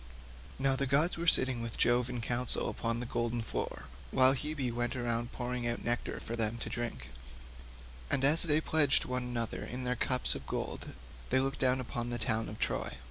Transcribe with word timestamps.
Now 0.57 0.75
the 0.75 0.87
gods 0.87 1.15
were 1.15 1.27
sitting 1.27 1.61
with 1.61 1.77
Jove 1.77 2.09
in 2.09 2.21
council 2.21 2.67
upon 2.69 2.99
the 2.99 3.05
golden 3.05 3.43
floor 3.43 3.85
while 4.09 4.33
Hebe 4.33 4.71
went 4.73 4.95
round 4.95 5.31
pouring 5.31 5.67
out 5.67 5.83
nectar 5.83 6.19
for 6.19 6.35
them 6.35 6.57
to 6.57 6.69
drink, 6.69 7.11
and 8.09 8.25
as 8.25 8.41
they 8.41 8.61
pledged 8.61 9.05
one 9.05 9.21
another 9.25 9.63
in 9.63 9.83
their 9.83 9.95
cups 9.95 10.33
of 10.33 10.47
gold 10.47 10.87
they 11.29 11.39
looked 11.39 11.59
down 11.59 11.79
upon 11.79 12.09
the 12.09 12.17
town 12.17 12.49
of 12.49 12.57
Troy. 12.57 12.97